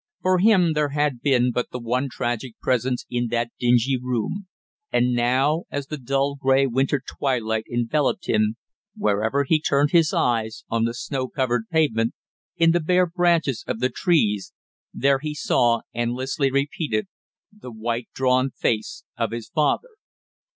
For 0.23 0.39
him 0.39 0.73
there 0.73 0.89
had 0.89 1.21
been 1.21 1.51
but 1.51 1.69
the 1.69 1.77
one 1.77 2.09
tragic 2.09 2.59
presence 2.59 3.05
in 3.07 3.27
that 3.27 3.51
dingy 3.59 3.99
room; 4.01 4.47
and 4.91 5.13
now 5.13 5.65
as 5.69 5.85
the 5.85 5.97
dull 5.99 6.37
gray 6.37 6.65
winter 6.65 6.99
twilight 7.07 7.65
enveloped 7.71 8.27
him, 8.27 8.55
wherever 8.95 9.43
he 9.43 9.61
turned 9.61 9.91
his 9.91 10.11
eyes, 10.11 10.63
on 10.69 10.85
the 10.85 10.95
snow 10.95 11.27
covered 11.27 11.69
pavement, 11.69 12.15
in 12.57 12.71
the 12.71 12.79
bare 12.79 13.05
branches 13.05 13.63
of 13.67 13.79
the 13.79 13.89
trees, 13.89 14.53
there 14.91 15.19
he 15.19 15.35
saw, 15.35 15.81
endlessly 15.93 16.49
repeated, 16.49 17.05
the 17.55 17.69
white 17.71 18.07
drawn 18.15 18.49
face 18.49 19.03
of 19.17 19.29
his 19.29 19.49
father. 19.49 19.89